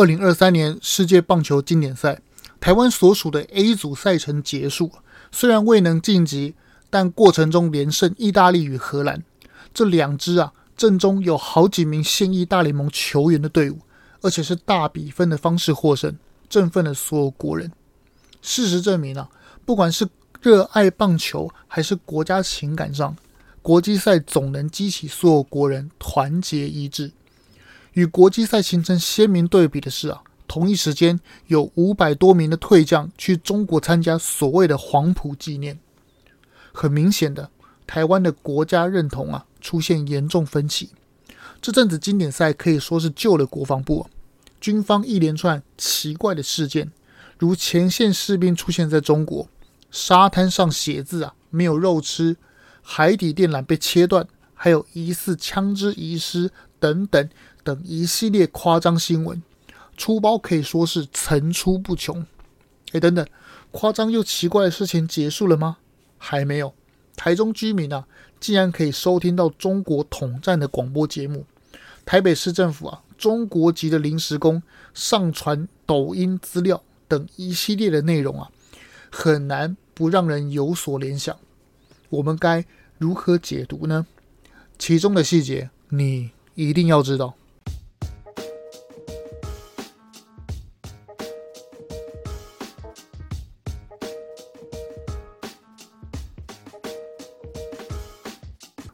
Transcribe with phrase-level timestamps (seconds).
[0.00, 2.22] 二零二三年世界棒球经典赛，
[2.58, 4.90] 台湾所属的 A 组赛程结束，
[5.30, 6.54] 虽然未能晋级，
[6.88, 9.22] 但过程中连胜意大利与荷兰
[9.74, 13.80] 这两支啊，阵中有好几名现役大联盟球员的队伍，
[14.22, 16.16] 而且是大比分的方式获胜，
[16.48, 17.70] 振奋了所有国人。
[18.40, 19.28] 事实证明啊，
[19.66, 20.08] 不管是
[20.40, 23.14] 热爱棒球还是国家情感上，
[23.60, 27.12] 国际赛总能激起所有国人团结一致。
[27.92, 35.78] 与国际赛形成鲜明对比的是啊，同一时间有五百多名的退将去中国参加所谓的黄埔纪念。
[36.72, 37.50] 很明显的，
[37.86, 40.90] 台湾的国家认同啊出现严重分歧。
[41.60, 44.10] 这阵子经典赛可以说是救了国防部啊，
[44.60, 46.90] 军方一连串奇怪的事件，
[47.38, 49.48] 如前线士兵出现在中国
[49.90, 52.36] 沙滩上写字啊没有肉吃，
[52.80, 57.28] 海底电缆被切断，还有疑似枪支遗失等等。
[57.62, 59.42] 等一系列夸张新闻，
[59.96, 62.26] 粗包可以说是层出不穷。
[62.92, 63.26] 哎，等等，
[63.70, 65.78] 夸张又奇怪的事情结束了吗？
[66.18, 66.74] 还没有。
[67.16, 68.06] 台中居民啊，
[68.40, 71.44] 竟然可以收听到中国统战的广播节目。
[72.06, 74.62] 台北市政府啊，中国籍的临时工
[74.94, 78.50] 上传抖音资料等一系列的内容啊，
[79.10, 81.36] 很难不让人有所联想。
[82.08, 82.64] 我们该
[82.98, 84.06] 如何解读呢？
[84.78, 87.34] 其中的细节，你一定要知道。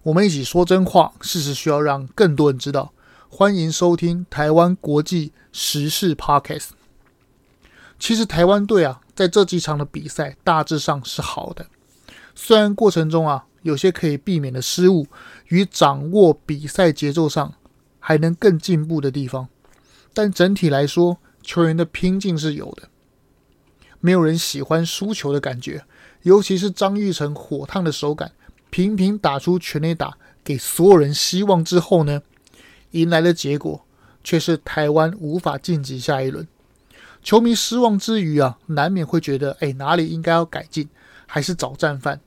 [0.07, 2.93] 我们一起说真话，事实需要让更多人知道。
[3.29, 6.69] 欢迎收听台湾国际时事 Podcast。
[7.99, 11.67] 其实台湾队啊，在这几场的比赛大致上是好的，
[12.37, 15.09] 虽然过程中啊有些可以避免的失误
[15.49, 17.55] 与掌握比赛节奏上
[17.99, 19.49] 还能更进步的地方，
[20.15, 22.89] 但整体来说，球员的拼劲是有的。
[23.99, 25.85] 没有人喜欢输球的感觉，
[26.23, 28.31] 尤其是张玉成火烫的手感。
[28.77, 32.21] 频频打出全垒打，给所有人希望之后呢，
[32.91, 33.87] 迎来的结果
[34.23, 36.47] 却是台湾无法晋级下一轮。
[37.23, 40.91] 球迷失望之余啊，难免会觉得，哎，哪里应该要改进，
[41.25, 42.21] 还是找战犯。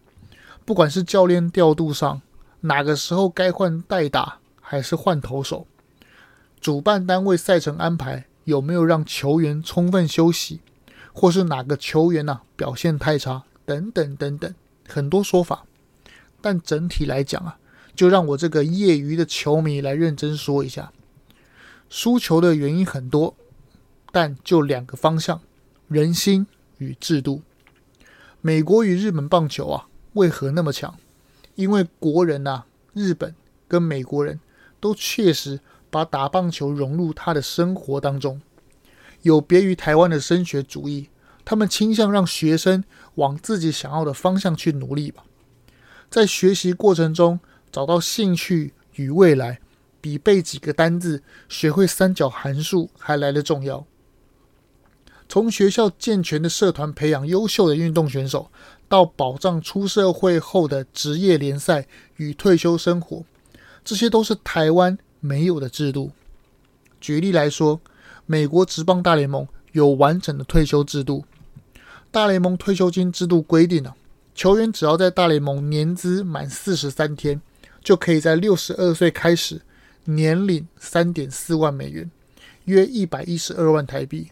[0.65, 2.19] 不管是教练调度上，
[2.61, 5.67] 哪个时候该换代打，还是换投手，
[6.59, 10.61] 主办单位赛程安排有没有让球员充分休息，
[11.13, 14.51] 或是哪个球员呐、啊、表现太差，等等等等，
[14.87, 15.65] 很多说法。
[16.41, 17.57] 但整体来讲啊，
[17.95, 20.91] 就让我这个业余的球迷来认真说一下，
[21.89, 23.35] 输球的原因很多，
[24.11, 25.41] 但就两个方向：
[25.87, 27.41] 人心与制度。
[28.41, 30.95] 美国与日本棒球啊，为何那么强？
[31.55, 33.35] 因为国人呐、啊，日本
[33.67, 34.39] 跟美国人
[34.79, 38.41] 都确实把打棒球融入他的生活当中，
[39.23, 41.09] 有别于台湾的升学主义，
[41.43, 42.83] 他们倾向让学生
[43.15, 45.25] 往自己想要的方向去努力吧。
[46.09, 47.39] 在学习过程中
[47.71, 49.59] 找到兴趣与未来，
[50.01, 53.85] 比背几个单字、学会三角函数还来得重要。
[55.27, 58.49] 从学校健全的社团培养优秀的运动选手，
[58.87, 63.23] 到保障出社会后的职业联赛与退休生活，
[63.85, 66.11] 这些都是台湾没有的制度。
[66.99, 67.79] 举例来说，
[68.25, 71.23] 美国职棒大联盟有完整的退休制度，
[72.09, 73.95] 大联盟退休金制度规定了。
[74.39, 77.41] 球员只要在大联盟年资满四十三天，
[77.83, 79.59] 就可以在六十二岁开始
[80.05, 82.09] 年领三点四万美元，
[82.63, 84.31] 约一百一十二万台币。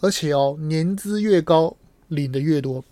[0.00, 1.76] 而且哦，年资越高，
[2.08, 2.84] 领的越多。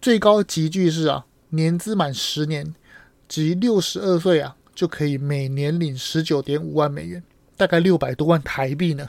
[0.00, 2.72] 最高级距是啊，年资满十年
[3.26, 7.20] 及六十二岁啊，就可以每年领十九点五万美元，
[7.56, 9.08] 大概六百多万台币呢。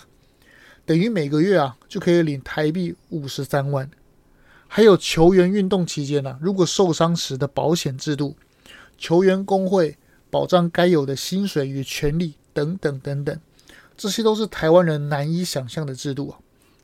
[0.84, 3.88] 等于每个月啊，就可以领台币五十三万。
[4.76, 8.36] 还有球员运动期间呢、如果受伤时的保险制度、
[8.98, 9.98] 球员工会
[10.30, 13.40] 保障该有的薪水与权利等等等等，
[13.96, 16.40] 这些都是台湾人难以想象的制度啊。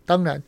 [0.05, 0.41] 当然，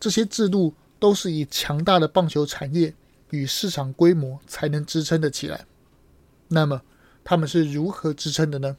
[0.00, 2.94] 这些制度都是以强大的棒球产业
[3.28, 5.66] 与市场规模才能支撑得起来。
[6.48, 6.80] 那么，
[7.22, 8.74] 他们是如何支撑的呢？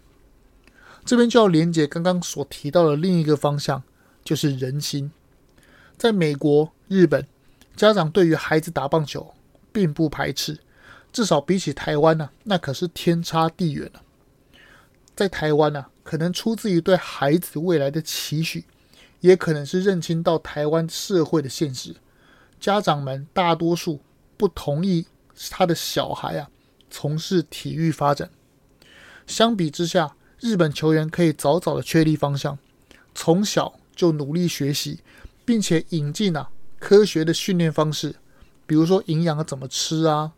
[1.05, 3.83] 这边就要连接刚刚所提到的另一个方向，
[4.23, 5.11] 就是人心。
[5.99, 7.27] 在美国、日本。
[7.77, 9.33] 家长对于孩子打棒球
[9.71, 10.59] 并不排斥，
[11.13, 14.01] 至少比起台湾呢、那可是天差地远了、
[15.15, 18.65] 在台湾呢、可能出自于对孩子未来的期许，
[19.19, 21.95] 也可能是认清到台湾社会的现实。
[22.59, 24.01] 家长们大多数
[24.35, 25.05] 不同意
[25.51, 26.49] 他的小孩啊
[26.89, 28.31] 从事体育发展。
[29.27, 32.57] 相比之下，日本球员可以早早的确立方向，
[33.13, 35.01] 从小就努力学习，
[35.45, 38.15] 并且引进啊科学的训练方式，
[38.65, 40.31] 比如说营养怎么吃啊，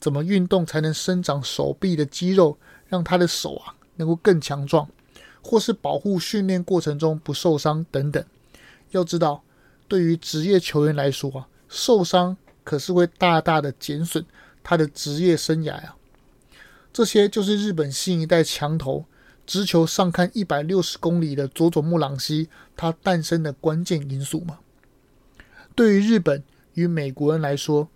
[0.00, 2.56] 怎么运动才能生长手臂的肌肉，
[2.88, 4.88] 让他的手啊能够更强壮，
[5.42, 8.24] 或是保护训练过程中不受伤等等。
[8.90, 9.42] 要知道，
[9.86, 14.24] 对于职业球员来说啊，受伤可是会大大的减损
[14.62, 15.96] 他的职业生涯啊。
[16.92, 19.04] 这些就是日本新一代强投，
[19.46, 24.58] 直球上看一百六十公里的佐佐木朗希，他诞生的关键因素嘛。
[25.74, 26.42] 对于日本
[26.74, 27.88] 与美国人来说，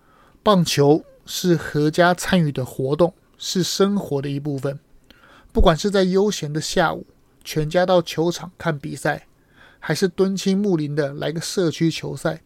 [0.43, 4.79] 棒球是合家参与的活动，是生活的一部分。
[5.53, 7.07] 不管是在悠闲的下午，
[7.45, 9.27] 全家到球场看比赛，
[9.79, 12.43] 还是敦亲睦邻的来个社区球赛，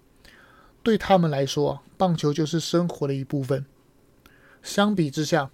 [0.82, 3.64] 对他们来说，棒球就是生活的一部分。
[4.62, 5.50] 相比之下，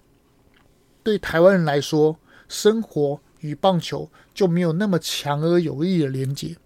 [1.03, 6.57] 对台湾人来说，生活与棒球就没有那么强而有力的连结。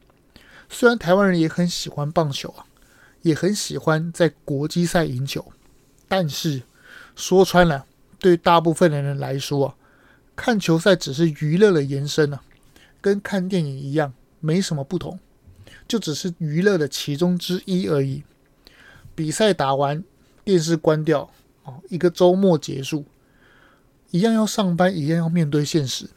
[0.69, 2.65] 虽然台湾人也很喜欢棒球啊，
[3.21, 5.51] 也很喜欢在国际赛赢球，
[6.07, 6.63] 但是
[7.15, 7.85] 说穿了，
[8.19, 9.75] 对大部分的人来说啊，
[10.35, 12.41] 看球赛只是娱乐的延伸啊，
[12.99, 15.19] 跟看电影一样，没什么不同，
[15.87, 18.23] 就只是娱乐的其中之一而已。
[19.13, 20.03] 比赛打完，
[20.43, 21.29] 电视关掉，
[21.63, 23.05] 哦，一个周末结束。
[24.09, 26.09] 一样要上班，一样要面对现实。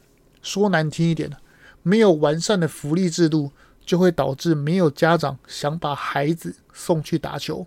[0.42, 1.36] 说难听一点的，
[1.82, 3.52] 没有完善的福利制度，
[3.84, 7.66] 就会导致没有家长想把孩子送去打球，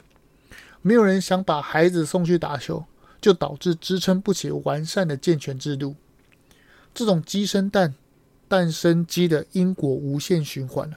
[0.82, 2.86] 没有人想把孩子送去打球，
[3.22, 5.96] 就导致支撑不起完善的健全制度。
[6.94, 7.94] 这种鸡生蛋，
[8.48, 10.92] 蛋生鸡的因果无限循环，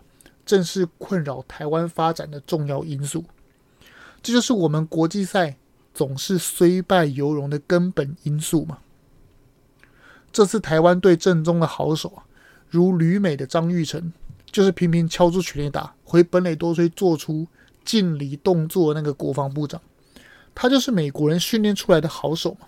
[0.47, 3.25] 正是困扰台湾发展的重要因素。
[4.23, 5.57] 这就是我们国际赛
[5.93, 8.79] 总是虽败犹荣的根本因素嘛。
[10.33, 12.23] 这次台湾队阵中的好手，
[12.69, 14.13] 如旅美的张玉成，
[14.51, 17.47] 就是频频敲出全垒打回本垒多追做出
[17.85, 19.81] 敬礼动作那个国防部长，
[20.55, 22.67] 他就是美国人训练出来的好手嘛。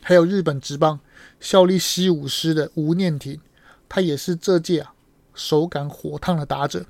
[0.00, 1.00] 还有日本职棒
[1.40, 3.40] 效力西武师的吴念庭，
[3.88, 4.92] 他也是这届啊
[5.34, 6.86] 手感火烫的打者。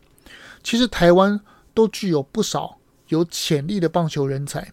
[0.63, 1.41] 其实台湾
[1.73, 2.79] 都具有不少
[3.09, 4.73] 有潜力的棒球人才，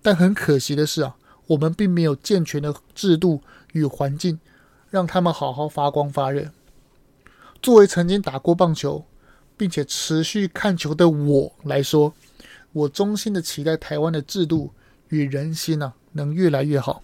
[0.00, 1.16] 但很可惜的是啊，
[1.48, 3.40] 我们并没有健全的制度。
[3.74, 4.38] 与环境，
[4.88, 6.48] 让他们好好发光发热。
[7.64, 9.06] 作为曾经打过棒球，
[9.56, 12.12] 并且持续看球的我来说，
[12.74, 14.70] 我衷心的期待台湾的制度
[15.08, 17.02] 与人心呢、啊，能越来越好。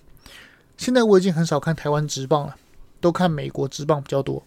[0.77, 2.57] 现在我已经很少看台湾职棒了，
[3.01, 4.43] 都看美国职棒比较多。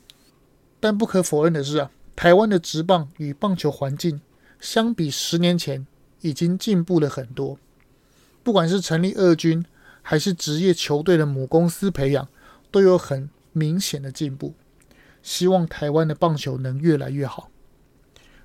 [0.79, 4.21] 但不可否认的是啊，台湾的职棒与棒球环境
[4.59, 5.87] 相比十年前
[6.21, 7.57] 已经进步了很多。
[8.43, 9.65] 不管是成立二军，
[10.03, 12.27] 还是职业球队的母公司培养，
[12.69, 14.53] 都有很明显的进步。
[15.23, 17.49] 希望台湾的棒球能越来越好。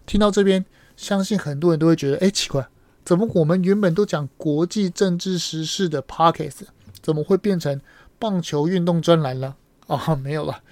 [0.06, 0.64] 听到这边，
[0.96, 2.66] 相信很多人都会觉得，哎，奇怪，
[3.04, 6.60] 怎么我们原本都讲国际政治时事的 Podcast，
[7.02, 7.78] 怎么会变成
[8.19, 9.56] 棒球运动专栏了？
[9.88, 10.62] 啊， 没有了。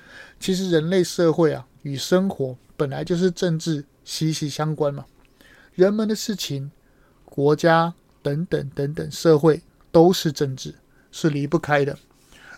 [0.41, 5.05] 其实人类社会啊，与生活本来就是政治息息相关嘛。
[5.75, 6.71] 人们的事情、
[7.27, 7.93] 国家
[8.23, 9.61] 等等等等，社会。
[9.93, 10.75] 都是政治，
[11.11, 11.99] 是离不开的，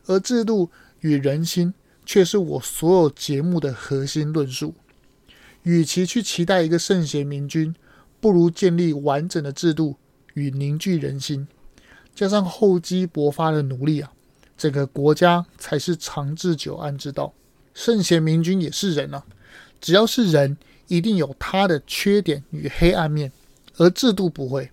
[0.06, 0.68] 而制度
[1.02, 1.72] 与人心
[2.08, 4.74] 却是我所有节目的核心论述。
[5.64, 7.74] 与其去期待一个圣贤明君，
[8.18, 9.96] 不如建立完整的制度
[10.32, 11.46] 与凝聚人心，
[12.14, 14.10] 加上厚积薄发的努力啊，
[14.56, 17.34] 整个国家才是长治久安之道。
[17.74, 19.22] 圣贤明君也是人啊，
[19.78, 20.56] 只要是人，
[20.86, 23.30] 一定有他的缺点与黑暗面，
[23.76, 24.70] 而制度不会。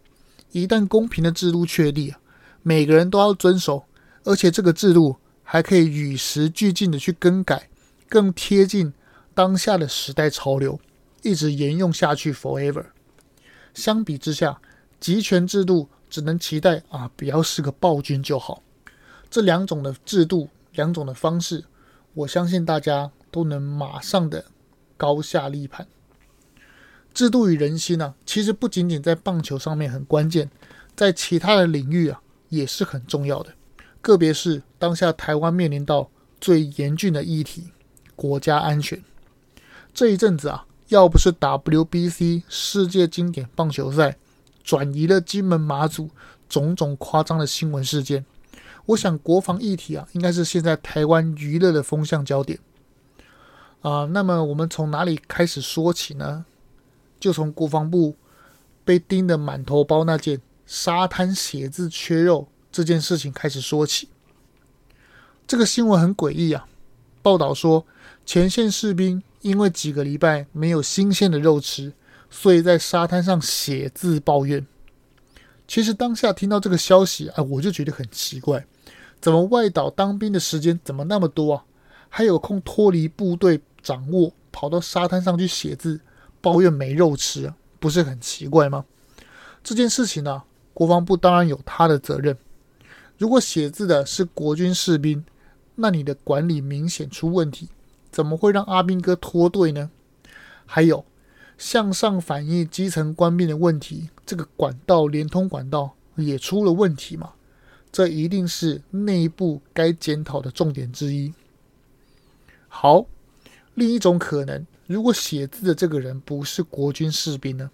[0.53, 2.19] 一旦公平的制度确立啊。
[2.67, 3.83] 每个人都要遵守，
[4.23, 7.69] 而且这个制度还可以与时俱进的去更改，
[8.09, 8.91] 更贴近
[9.33, 10.77] 当下的时代潮流，
[11.21, 12.87] 一直沿用下去 forever。
[13.73, 14.59] 相比之下，
[14.99, 18.61] 集权制度只能期待啊，不要是个暴君就好。
[19.29, 21.63] 这两种的制度，两种的方式，
[22.15, 24.45] 我相信大家都能马上的
[24.97, 25.87] 高下立判。
[27.13, 30.49] 制度与人心呢、其实不仅仅在棒球上面很关键，
[30.95, 32.21] 在其他的领域啊。
[32.49, 33.51] 也是很重要的，
[34.05, 37.71] 个别是当下台湾面临到最严峻的议题——
[38.15, 39.03] 国家安全。
[39.95, 44.17] 这一阵子啊，要不是 WBC 世界经典棒球赛
[44.63, 46.11] 转移了金门马祖
[46.47, 48.23] 种种夸张的新闻事件，
[48.85, 52.59] 我想国防议题啊，应该是现在台湾娱乐的风向焦点
[53.81, 54.05] 啊。
[54.05, 56.45] 那么我们从哪里开始说起呢？
[57.19, 58.15] 就从国防部
[58.83, 60.39] 被盯得满头包那件。
[60.67, 64.09] 沙滩写字缺肉这件事情开始说起，
[65.47, 66.67] 这个新闻很诡异啊。
[67.21, 67.85] 报道说，
[68.25, 71.93] 前线士兵因为几个礼拜没有新鲜的肉吃，
[72.29, 74.67] 所以在沙滩上写字抱怨。
[75.65, 78.67] 其实当下听到这个消息啊，我就觉得很奇怪，
[79.21, 81.63] 怎么外岛当兵的时间怎么那么多啊？
[82.09, 86.01] 还有空脱离部队掌握，跑到沙滩上去写字
[86.41, 88.83] 抱怨没肉吃，不是很奇怪吗？
[89.63, 92.37] 这件事情呢，国防部当然有他的责任。
[93.17, 95.23] 如果写字的是国军士兵，
[95.75, 97.69] 那你的管理明显出问题。
[98.11, 99.91] 怎么会让阿兵哥脱队呢？
[100.65, 101.03] 还有
[101.57, 107.33] 向上反映基层官兵的问题，这个管道连通管道也出了问题嘛？
[107.91, 111.33] 这一定是内部该检讨的重点之一。
[112.67, 113.05] 好，
[113.73, 117.69] 另一种可能，如果写字的这个人不是国军士兵呢？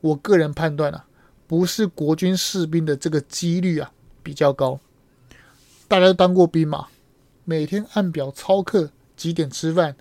[0.00, 1.06] 我个人判断啊，
[1.46, 3.92] 不是国军士兵的这个几率啊
[4.22, 4.80] 比较高。
[5.88, 6.88] 大家都当过兵嘛，
[7.44, 8.90] 每天按表操课。
[9.14, 9.94] 几点吃饭？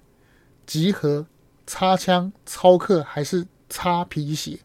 [0.66, 1.28] 集合、
[1.68, 4.60] 擦枪、操课还是擦皮鞋？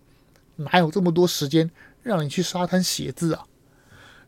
[0.54, 1.70] 哪有这么多时间
[2.02, 3.44] 让你去沙滩写字啊？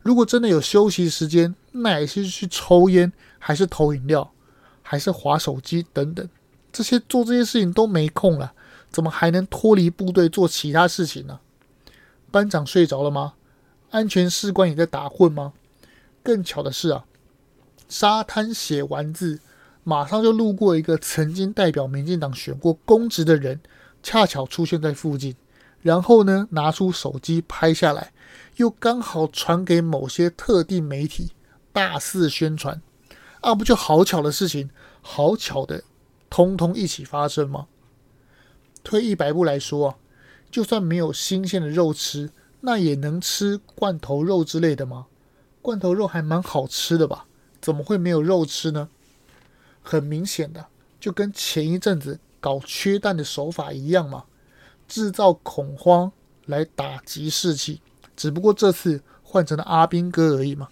[0.03, 4.31] 如果真的有休息时间，那也是去抽烟，还是投饮料，
[4.83, 6.29] 还是划手机等等。
[6.71, 8.53] 这些做这些事情都没空了，
[8.91, 11.39] 怎么还能脱离部队做其他事情呢？
[12.29, 13.33] 班长睡着了吗？
[13.91, 15.53] 安全士官也在打混吗？
[16.23, 17.05] 更巧的是啊，
[17.87, 19.39] 沙滩写完字。
[19.85, 23.59] 马上就路过一个曾经代表民进党选过公职的人，
[24.03, 25.35] 恰巧出现在附近，
[25.81, 28.11] 然后呢，拿出手机拍下来，
[28.57, 31.31] 又刚好传给某些特定媒体，
[31.73, 32.79] 大肆宣传，
[33.41, 34.69] 啊，不就好巧的事情，
[35.01, 35.83] 好巧的，
[36.29, 37.65] 通通一起发生吗？
[38.83, 39.95] 退一百步来说啊，
[40.51, 42.29] 就算没有新鲜的肉吃，
[42.61, 45.07] 那也能吃罐头肉之类的吗？
[45.61, 47.25] 罐头肉还蛮好吃的吧？
[47.61, 48.89] 怎么会没有肉吃呢？
[49.81, 50.65] 很明显的，
[50.99, 54.25] 就跟前一阵子搞缺蛋的手法一样嘛，
[54.87, 56.11] 制造恐慌
[56.45, 57.81] 来打击士气，
[58.15, 60.69] 只不过这次换成了阿兵哥而已嘛，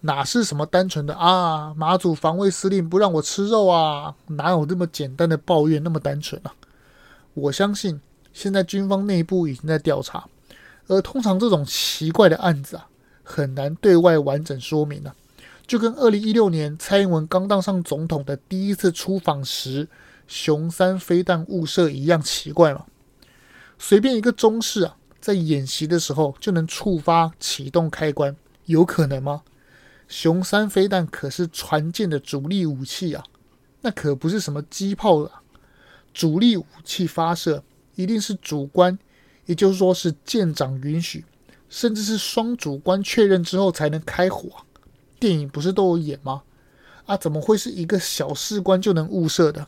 [0.00, 1.74] 哪是什么单纯的啊？
[1.74, 4.14] 马祖防卫司令不让我吃肉啊？
[4.28, 6.54] 哪有这么简单的抱怨那么单纯啊？
[7.34, 8.00] 我相信
[8.36, 10.28] 现在军方内部已经在调查，
[10.88, 12.86] 而通常这种奇怪的案子啊，
[13.22, 15.16] 很难对外完整说明了。
[15.66, 19.88] 就跟二零一六年蔡英文刚当上总统的第一次出访时，
[20.28, 22.84] 雄三飞弹误射一样奇怪嘛？
[23.78, 29.44] 随便一个中士啊，在演习的时候就能触发启动开关，有可能吗？
[30.08, 33.24] 雄三飞弹可是船舰的主力武器啊，
[33.80, 35.40] 那可不是什么机炮啊！
[36.12, 37.64] 主力武器发射
[37.96, 38.96] 一定是主观，
[39.46, 41.24] 也就是说是舰长允许，
[41.68, 44.64] 甚至是双主观确认之后才能开火。
[45.18, 46.44] 电影不是都有演吗？
[47.06, 49.66] 啊，怎么会是一个小士官就能误射的？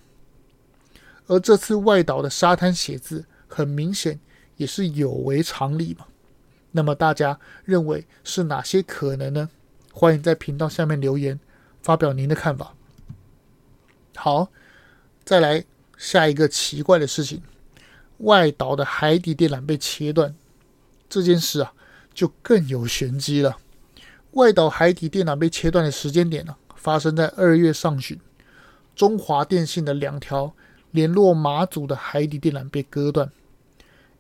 [1.27, 4.19] 而这次外岛的沙滩写字，很明显
[4.57, 6.07] 也是有违常理嘛。
[6.73, 9.49] 那么大家认为是哪些可能呢？
[9.93, 11.41] 欢迎在频道下面留言，
[11.83, 12.75] 发表您的看法。
[14.17, 14.51] 好，
[15.25, 15.65] 再来
[15.97, 17.43] 下一个奇怪的事情：
[18.19, 20.35] 外岛的海底电缆被切断，
[21.09, 21.73] 这件事啊，
[22.13, 23.59] 就更有玄机了。
[24.33, 28.19] 外岛海底电缆被切断的时间点呢，发生在二月上旬。
[28.95, 30.53] 中华电信的两条
[30.91, 33.31] 联络马祖的海底电缆被割断，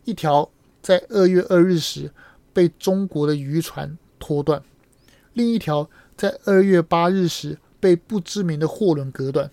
[0.04, 0.48] 一条
[0.80, 2.12] 在二月二日时
[2.52, 4.62] 被中国的渔船拖断，
[5.32, 9.50] 另一条在二月八日时被不知名的货轮割断。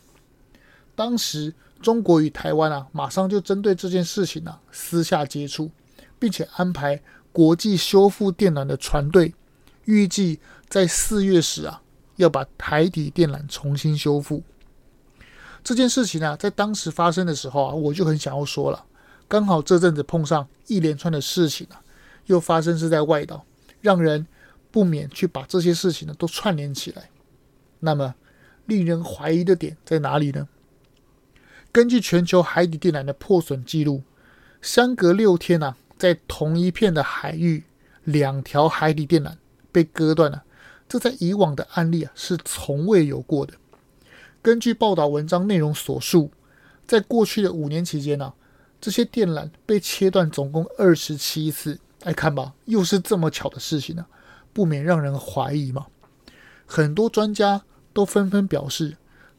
[0.95, 1.53] 当时
[1.85, 5.69] 中国与台湾啊，马上就针对这件事情啊私下接触，
[6.17, 6.99] 并且安排
[7.31, 9.35] 国际修复电缆的船队。
[9.83, 11.83] 预计在四月时啊，
[12.15, 14.41] 要把海底电缆重新修复。
[15.63, 18.83] 这件事情啊，在当时发生的时候啊，我就很想要说了。
[19.27, 21.79] 刚好这阵子碰上一连串的事情啊，
[22.25, 23.45] 又发生是在外岛，
[23.79, 24.25] 让人
[24.71, 27.11] 不免去把这些事情呢都串联起来。
[27.79, 28.15] 那么，
[28.65, 30.47] 令人怀疑的点在哪里呢？
[31.75, 34.01] 根据全球海底电缆的破损记录，
[34.61, 37.65] 相隔六天啊，在同一片的海域，
[38.05, 39.33] 两条海底电缆。
[39.73, 40.45] 被割断了，
[40.87, 43.55] 这在以往的案例啊是从未有过的。
[44.41, 46.31] 根据报道文章内容所述，
[46.87, 48.31] 在过去的五年期间呢、
[48.79, 51.77] 这些电缆被切断总共二十七次。
[52.03, 54.05] 来看吧，又是这么巧的事情呢、
[54.53, 55.87] 不免让人怀疑嘛。
[56.65, 58.95] 很多专家都纷纷表示，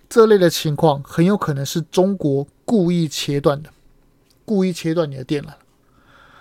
[0.09, 3.71] 这类的情况很有可能是中国故意切断的，
[4.45, 5.51] 故意切断你的电缆。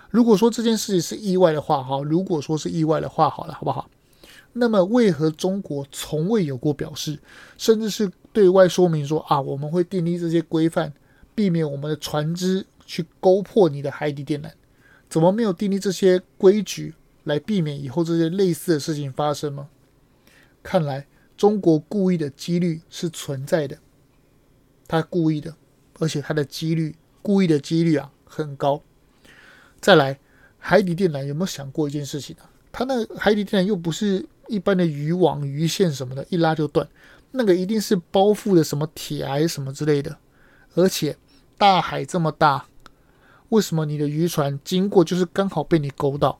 [0.09, 3.89] 如果说这件事情是意外的话，哈，如果说是意外的话，好了，好不好？
[4.53, 7.19] 那么为何中国从未有过表示，
[7.57, 10.93] 甚至是对外说明说啊，我们会订立这些规范，
[11.33, 14.49] 避免我们的船只去勾破你的海底电缆？
[15.09, 16.93] 怎么没有订立这些规矩
[17.25, 19.67] 来避免以后这些类似的事情发生吗？
[20.63, 21.05] 看来
[21.37, 23.77] 中国故意的几率是存在的，
[24.87, 25.55] 他故意的，
[25.99, 28.81] 而且他的几率，故意的几率啊很高。
[29.79, 30.19] 再来，
[30.57, 36.87] 海底电缆有没有想过一件事情呢、它那海底电缆又不是一般的渔网、鱼线什么的，一拉就断，
[37.31, 40.17] 那个一定是包覆的什么铁癌什么之类的，
[40.73, 41.17] 而且
[41.57, 42.65] 大海这么大。
[43.49, 46.39] 为什么你的渔船经过就是刚好被你勾到？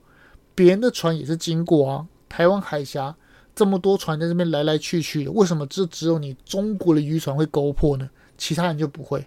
[0.54, 2.08] 别人的船也是经过啊。
[2.28, 3.16] 台湾海峡
[3.56, 8.10] 这么多船在这边来来去去的，为什么只只有你中国的渔船会勾破呢？
[8.36, 9.26] 其他人就不会？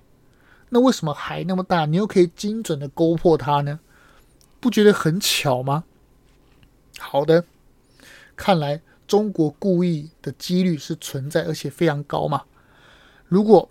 [0.70, 3.80] 那为什么海那么大，你又可以精准的勾破它呢？
[4.60, 5.84] 不觉得很巧吗？
[7.00, 7.44] 好的，
[8.36, 12.44] 看来中国故意的几率是存在，而且非常高嘛。
[13.28, 13.68] 如果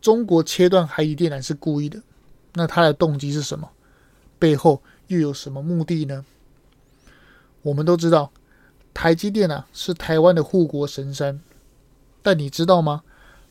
[0.00, 2.00] 中国切断海底电缆是故意的，
[2.54, 3.68] 那他的动机是什么？
[4.38, 6.24] 背后又有什么目的呢？
[7.62, 8.30] 我们都知道，
[9.00, 11.40] 台积电啊是台湾的护国神山，
[12.20, 13.04] 但你知道吗？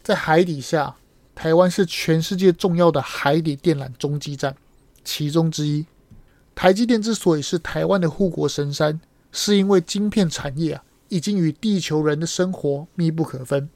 [0.03, 0.97] 在海底下，
[1.33, 4.53] 台湾是全世界重要的海底电缆中继站
[5.05, 5.85] 其中之一。
[6.53, 8.99] 台积电之所以是台湾的护国神山，
[9.31, 13.69] 是因为晶片产业啊已经与地球人的生活密不可分，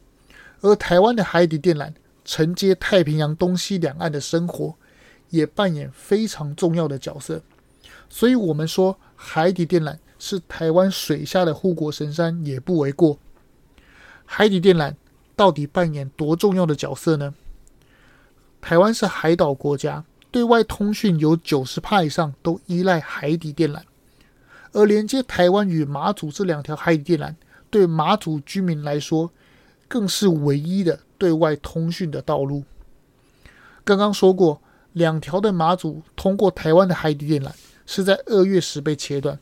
[0.59, 1.93] 而台湾的海底电缆
[2.25, 4.75] 承接太平洋东西两岸的生活。
[5.29, 7.41] 也扮演非常重要的角色，
[8.13, 13.17] 所以我们说海底电缆是台湾水下的护国神山也不为过。
[14.25, 14.93] 海底电缆
[15.35, 17.33] 到底扮演多重要的角色呢？
[18.59, 23.79] 台湾是海岛国家，对外通讯有九十趴以上都依赖海底电缆，
[24.73, 27.33] 而连接台湾与马祖这两条海底电缆，
[27.69, 29.31] 对马祖居民来说，
[29.87, 32.65] 更是唯一的对外通讯的道路。
[33.85, 34.61] 刚刚说过。
[34.93, 37.49] 两条的马祖通过台湾的海底电缆
[37.93, 39.37] 是在二月时被切断，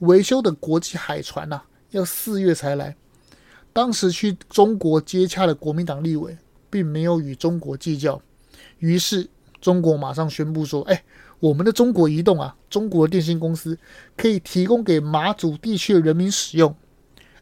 [0.00, 2.96] 维修的国际海船呐、要四月才来。
[3.72, 6.36] 当时去中国接洽的国民党立委
[6.68, 8.20] 并没有与中国计较，
[8.80, 9.28] 于是
[9.60, 11.04] 中国马上宣布说：“哎，
[11.38, 13.78] 我们的中国移动啊，中国电信公司
[14.16, 16.74] 可以提供给马祖地区的人民使用。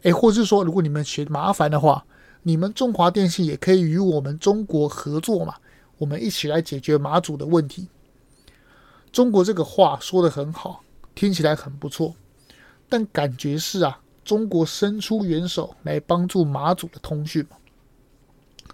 [0.03, 2.05] 哎，或是说，如果你们嫌麻烦的话，
[2.43, 5.55] 你们中华电信也可以与我们中国合作嘛。”
[5.97, 7.89] 我们一起来解决马祖的问题。
[9.15, 10.83] 中国这个话说得很好，
[11.15, 12.17] 听起来很不错，
[12.89, 17.57] 但感觉是啊，中国伸出援手来帮助马祖的通讯嘛。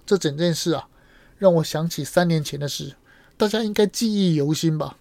[0.07, 0.88] 这整件事啊，
[1.37, 2.96] 让我想起三年前的事，
[3.37, 4.96] 大家应该记忆犹新吧？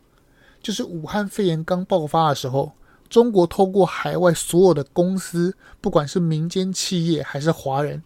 [0.61, 2.73] 就是武汉肺炎刚爆发的时候，
[3.07, 8.03] 中国透过海外所有的公司，不管是民间企业还是华人，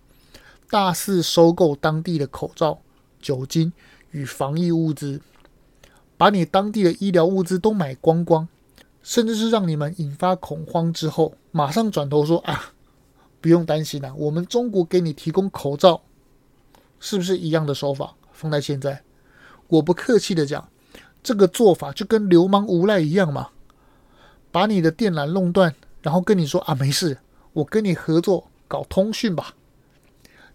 [0.70, 2.80] 大肆收购当地的口罩、
[3.20, 3.74] 酒精。
[4.12, 5.20] 与防疫物资，
[6.24, 8.48] 把你当地的医疗物资都买光光，
[9.02, 12.72] 甚至是让你们引发恐慌之后，马上转头说啊，
[13.42, 16.02] 不用担心了，我们中国给你提供口罩，
[16.98, 18.16] 是不是一样的手法？
[18.32, 19.04] 放在现在，
[19.68, 20.70] 我不客气的讲，
[21.22, 23.50] 这个做法就跟流氓无赖一样嘛，
[24.50, 27.18] 把你的电缆弄断，然后跟你说啊，没事，
[27.52, 29.56] 我跟你合作搞通讯吧。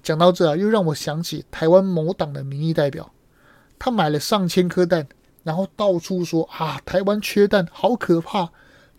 [0.02, 3.12] 讲到这啊，又让我想起台湾某党的民意代表。
[3.78, 5.06] 他买了上千颗蛋，
[5.48, 8.50] 然后到处说啊，台湾缺蛋，好可怕，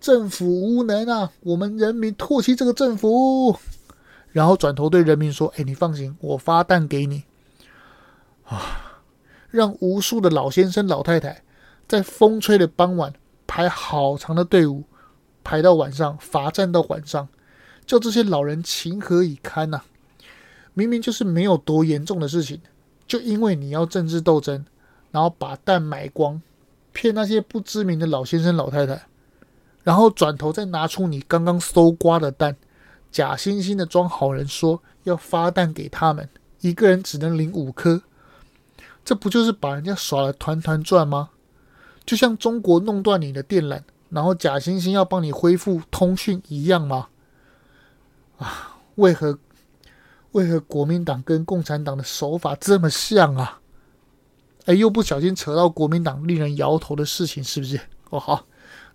[0.01, 3.55] 政府无能啊，我们人民唾弃这个政府。
[4.31, 7.25] 然后转头对人民说：“哎，你放心，我发蛋给你。”
[8.49, 9.03] 啊，
[9.51, 11.43] 让无数的老先生老太太
[11.87, 13.13] 在风吹的傍晚
[13.45, 14.85] 排好长的队伍，
[15.43, 17.29] 排到晚上，罚站到晚上，
[17.85, 19.85] 叫这些老人情何以堪呐、啊？
[20.73, 22.59] 明明就是没有多严重的事情。
[23.05, 24.65] 就因为你要政治斗争，
[25.11, 26.41] 然后把蛋买光，
[26.93, 29.07] 骗那些不知名的老先生老太太，
[29.83, 32.55] 然后转头再拿出你刚刚搜刮的蛋，
[33.11, 36.29] 假惺惺的装好人，说要发蛋给他们，
[36.61, 38.01] 一个人只能领五颗，
[39.03, 41.29] 这不就是把人家耍得团团转吗？
[42.05, 47.07] 就像中国弄断你的电缆，然后假惺惺要帮你恢复通讯一样吗？
[48.37, 49.37] 啊，为何？
[50.33, 53.59] 为何国民党跟共产党的手法这么像啊？
[54.69, 57.81] 哎，又不小心扯到国民党令人摇头的事情，是不是？
[58.11, 58.45] 哦，好，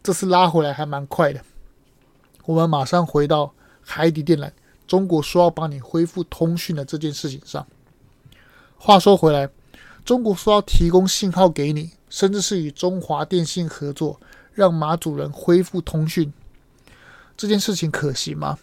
[0.05, 1.41] 这次拉回来还蛮快的。
[2.45, 4.53] 我们马上回到海底电缆，
[4.87, 7.67] 中国说要帮你恢复通讯的这件事情上。
[8.77, 9.51] 话说回来，
[10.05, 14.21] 中国说要提供信号给你，甚至是与中华电信合作，
[14.53, 16.33] 让马祖人恢复通讯，
[17.37, 18.61] 这件事情可行吗？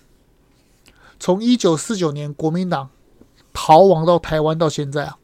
[1.19, 2.89] 从一九四九年国民党
[3.51, 5.17] 逃亡到台湾到现在啊，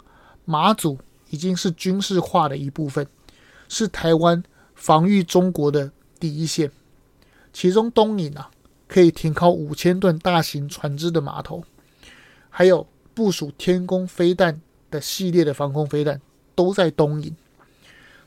[0.44, 3.08] 马祖已经是军事化的一部分，
[3.68, 4.44] 是台湾
[4.76, 6.72] 防御中国的第一线。
[7.54, 8.52] 其中东引啊，
[8.88, 11.64] 可以停靠五千吨大型船只的码头，
[12.50, 14.62] 还有部署天宫飞弹
[14.92, 16.22] 的系列的防空飞弹，
[16.54, 17.36] 都在东引。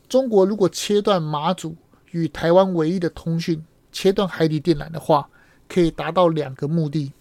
[0.08, 1.76] 中国如果切断马祖
[2.10, 5.28] 与台湾唯一的通讯，切断海底电缆的话，
[5.68, 7.12] 可以达到两个目的。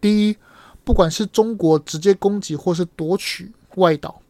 [0.00, 0.36] 第一，
[0.84, 4.22] 不管是中国直接攻击或是夺取外岛，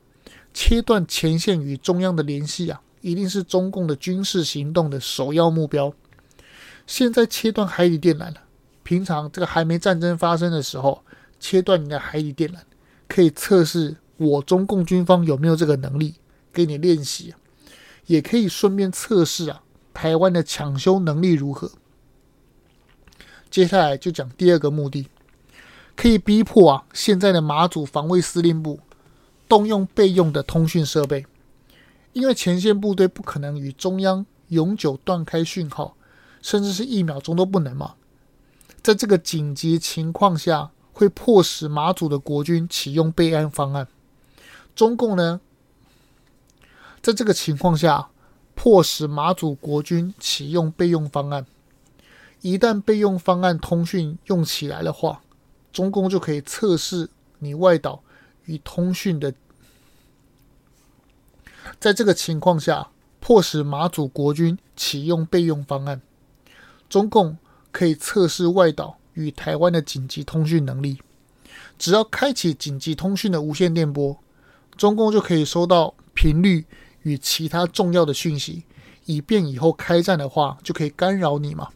[0.52, 5.92] 切断前线与中央的联系啊，一定是中共的军事行动的首要目标。
[6.86, 8.42] 现在切断海底电缆了，
[8.82, 11.02] 平常这个还没战争发生的时候，
[11.38, 12.56] 切断你的海底电缆，
[13.08, 16.14] 可以测试我中共军方有没有这个能力
[16.52, 17.34] 给你练习，
[18.06, 19.62] 也可以顺便测试啊，
[19.94, 21.70] 台湾的抢修能力如何。
[23.50, 25.06] 接下来就讲第二个目的。
[25.96, 28.80] 可以逼迫啊，现在的马祖防卫司令部
[29.50, 31.26] 动用备用的通讯设备，
[32.12, 35.96] 因为前线部队不可能与中央永久断开讯号，
[36.40, 37.96] 甚至是一秒钟都不能嘛。
[38.80, 43.88] 在这个紧急情况下，会迫使马祖的国军启用备案方案。
[44.76, 45.40] 中共呢，
[47.02, 48.10] 在这个情况下，
[48.54, 51.44] 迫使马祖国军启用备用方案。
[52.40, 55.20] 一旦备用方案通讯用起来的话，
[55.72, 57.10] 中共就可以测试
[57.40, 58.02] 你外岛
[58.50, 59.32] 与通讯的，
[61.78, 62.88] 在这个情况下，
[63.20, 66.02] 迫使马祖国军启用备用方案，
[66.88, 67.38] 中共
[67.70, 71.00] 可以测试外岛与台湾的紧急通讯能力。
[71.78, 74.18] 只要开启紧急通讯的无线电波，
[74.76, 76.66] 中共就可以收到频率
[77.02, 78.64] 与其他重要的讯息，
[79.04, 81.68] 以便以后开战的话就可以干扰你嘛，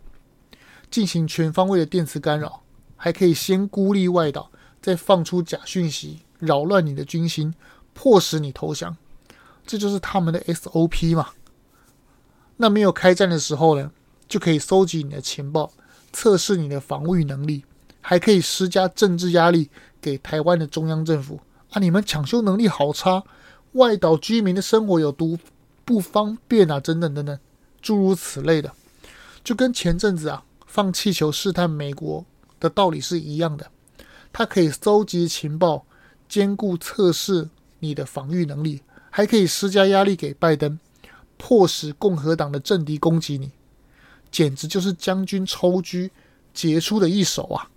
[0.91, 2.63] 进行全方位的电磁干扰。
[2.97, 7.55] 还可以先孤立外岛，再放出假讯息，扰乱你的军心，
[7.93, 8.97] 迫使你投降。
[9.67, 11.31] 这就是他们的 SOP 嘛。
[12.57, 13.91] 那没有开战的时候呢，
[14.29, 15.73] 就可以搜集你的情报，
[16.13, 17.65] 测试你的防御能力，
[18.01, 19.71] 还可以施加政治压力
[20.01, 21.81] 给台湾的中央政府啊！
[21.81, 23.25] 你们抢修能力好差，
[23.73, 25.39] 外岛居民的生活有多
[25.85, 26.79] 不方便啊？
[26.79, 27.39] 等等等等，
[27.81, 28.73] 诸如此类的，
[29.43, 32.25] 就跟前阵子啊，放气球试探美国。
[32.61, 33.71] 的道理是一样的，
[34.33, 35.85] 它可以搜集情报，
[36.29, 40.79] 兼顾测试你的防御能力，还可以施加压力给拜登，
[41.37, 43.51] 迫使共和党的政敌攻击你，
[44.31, 46.11] 简直就是将军抽车
[46.53, 47.71] 杰出的一手啊！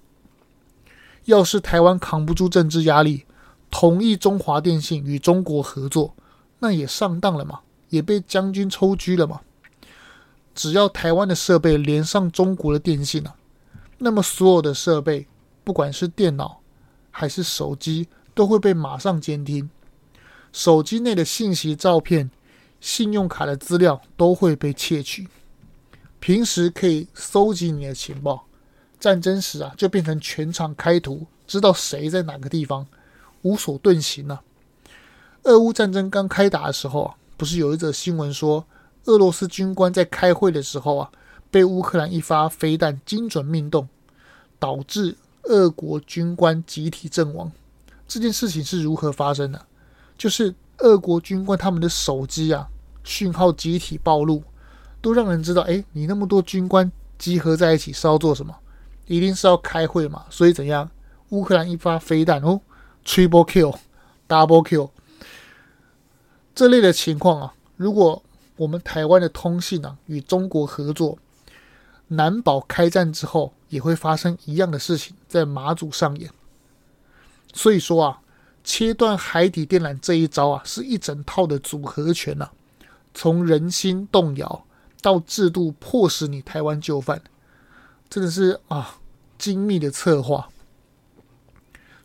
[1.25, 3.25] 要是台湾扛不住政治压力，
[3.69, 6.15] 同意中华电信与中国合作，
[6.59, 9.41] 那也上当了嘛，也被将军抽车了嘛。
[10.55, 13.35] 只要台湾的设备连上中国的电信啊。
[13.99, 15.27] 那么，所有的设备，
[15.63, 16.61] 不管是电脑
[17.11, 19.69] 还是手机，都会被马上监听。
[20.53, 22.31] 手机内的信息、照片、
[22.79, 25.27] 信用卡的资料都会被窃取。
[26.19, 28.45] 平时可以搜集你的情报，
[28.99, 32.87] 战争时啊，就变成全场开图，知道谁在哪个地方，
[33.41, 34.41] 无所遁形了。
[35.43, 38.65] 俄乌战争刚开打的时候啊，不是有一则新闻说，
[39.05, 41.11] 俄罗斯军官在开会的时候啊。
[41.49, 43.87] 被乌克兰一发飞弹精准命中，
[44.59, 47.49] 导致俄国军官集体阵亡。
[48.07, 49.65] 这件事情是如何发生的？
[50.17, 52.67] 就是俄国军官他们的手机啊，
[53.03, 54.41] 讯号集体暴露，
[55.01, 58.55] 都让人知道，哎，你那么多军官集合在一起是要做什么？
[59.05, 60.25] 一定是要开会嘛。
[60.29, 60.89] 所以怎样？
[61.29, 62.61] 乌克兰一发飞弹哦
[63.05, 64.89] ，triple kill，double kill，
[66.55, 68.23] 这类的情况啊，如果
[68.55, 71.17] 我们台湾的通信啊与中国合作。
[72.09, 76.31] 难保开战之后也会发生一样的事情在马祖上演。
[77.57, 78.21] 所以说啊，
[78.63, 82.51] 切断海底电缆这一招啊，是一整套的组合拳呐。
[83.15, 84.63] 从人心动摇
[85.01, 87.19] 到制度迫使你台湾就范，
[88.07, 88.99] 真的是啊
[89.39, 90.49] 精密的策划。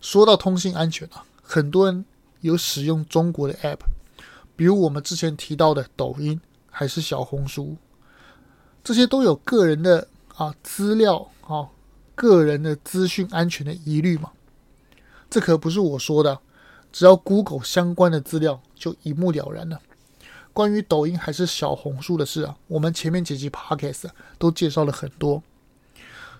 [0.00, 2.02] 说到通信安全啊，很多人
[2.40, 3.80] 有使用中国的 App，
[4.56, 7.76] 比如我们之前提到的抖音还是小红书。
[8.82, 11.68] 这些都有个人的啊资料啊，
[12.14, 14.32] 个人的资讯安全的疑虑嘛？
[15.32, 16.38] 这可不是我说的，
[16.92, 19.80] 只要 Google 相关的资料就一目了然了。
[20.52, 25.42] 关于抖音还是小红书的事啊，我们前面几集 Podcast 都介绍了很多。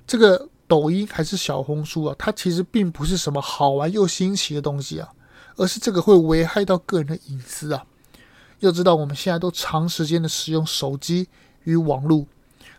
[0.07, 5.09] 这个抖音还是小红书啊，它其实并不是什么好玩又新奇的东西啊，
[5.57, 7.87] 而是这个会危害到个人的隐私啊。
[8.59, 11.29] 要知道，我们现在都长时间的使用手机。
[11.65, 12.27] 与网络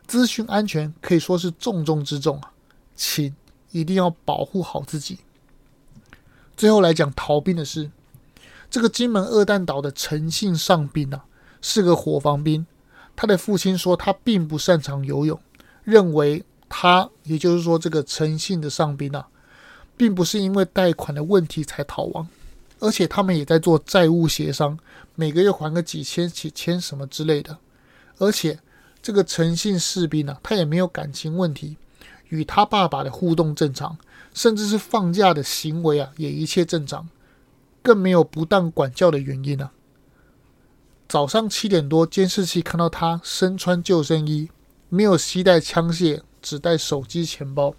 [0.05, 2.51] 资讯安全可以说是重中之重啊，
[2.95, 3.35] 请
[3.71, 5.17] 一定要保护好自己。
[6.55, 7.89] 最后来讲逃兵的事，
[8.69, 11.25] 这个金门二弹岛的陈姓上兵啊，
[11.61, 12.65] 是个伙房兵。
[13.15, 15.39] 他的父亲说他并不擅长游泳，
[15.83, 19.27] 认为他，也就是说这个陈姓的上兵啊，
[19.95, 22.27] 并不是因为贷款的问题才逃亡，
[22.79, 24.79] 而且他们也在做债务协商，
[25.13, 27.55] 每个月还个几千几千什么之类的。
[28.17, 28.57] 而且
[29.01, 31.77] 这个陈姓士兵啊，他也没有感情问题，
[32.29, 33.95] 与他爸爸的互动正常，
[34.33, 37.07] 甚至是放假的行为啊也一切正常，
[37.81, 39.71] 更没有不当管教的原因啊。
[41.07, 44.49] 早上七点多，监视器看到他身穿救生衣，
[44.89, 47.75] 没有携带枪械，只带手机、钱包，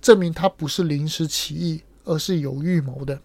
[0.00, 3.20] 证明他不是临时起意，而是有预谋的。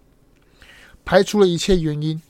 [1.03, 2.21] 排除了一切原因，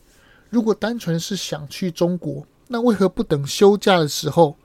[0.50, 4.56] 如果单纯是想去中国，那为何不等休假的时候，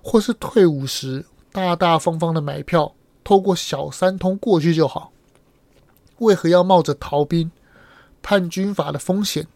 [0.00, 2.94] 或是退伍时，大大方方的买票，
[3.24, 5.10] 透过小三通过去就好？
[6.18, 7.50] 为何要冒着逃兵、
[8.22, 9.46] 叛军法的风险？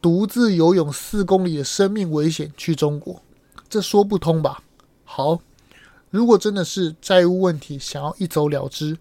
[0.00, 3.22] 独自游泳四公里的生命危险去中国，
[3.68, 4.62] 这说不通吧？
[5.04, 5.40] 好，
[6.10, 8.96] 如果真的是债务问题，想要一走了之，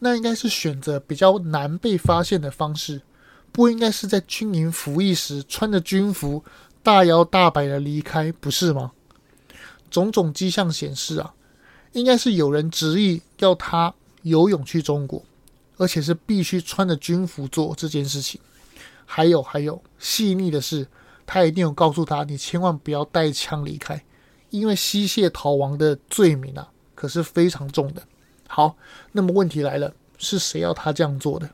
[0.00, 3.02] 那应该是选择比较难被发现的方式，
[3.52, 6.42] 不应该是在军营服役时穿着军服
[6.82, 8.92] 大摇大摆的离开，不是吗？
[9.90, 11.34] 种种迹象显示啊，
[11.92, 15.22] 应该是有人执意要他游泳去中国，
[15.78, 18.38] 而且是必须穿着军服做这件事情。
[19.06, 20.86] 还有还有，细腻的是，
[21.24, 24.04] 他一定有告诉他，你千万不要带枪离开，
[24.50, 28.02] 因为吸血逃亡的罪名啊，可是非常重的。
[28.46, 28.76] 好，
[29.12, 31.48] 那么问题来了，是谁要他这样做的？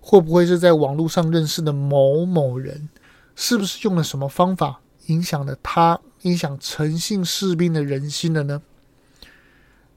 [0.00, 2.88] 会不会是在网络上认识的某某人？
[3.36, 8.62] 是不是用了什么方法影响了他，影响诚信士兵的人心了呢？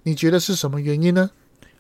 [0.04, 1.32] 你觉得是什么原因呢？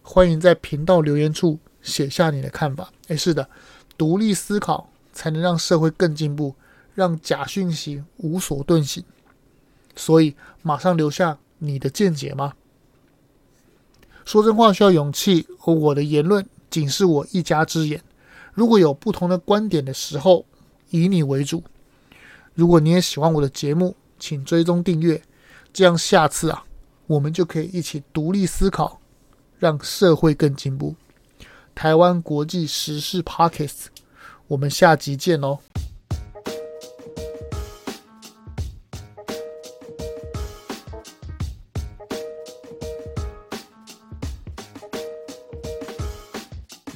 [0.04, 2.92] 欢迎在频道留言处写下你的看法。
[3.08, 3.50] 诶，是的。
[3.98, 6.56] 独立思考才能让社会更进步，
[6.94, 9.04] 让假讯息无所遁形。
[9.96, 12.54] 所以，马上留下你的见解吗？
[14.26, 18.02] 说真话需要勇气，而我的言论仅是我一家之言。
[18.54, 20.46] 如果有不同的观点的时候，
[20.90, 21.64] 以你为主。
[22.56, 25.22] 如果你也喜欢我的节目，请追踪订阅，
[25.72, 26.66] 这样下次啊，
[27.06, 29.00] 我们就可以一起独立思考，
[29.64, 30.94] 让社会更进步。
[31.74, 33.86] 台湾国际时事 Podcast，
[34.48, 35.60] 我们下集见哦。